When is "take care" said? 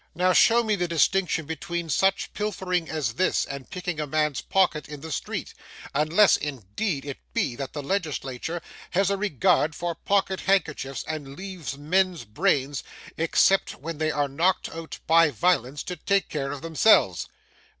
15.95-16.51